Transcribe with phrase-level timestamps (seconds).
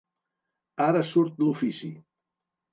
[0.85, 1.93] Ara surt l'ofici!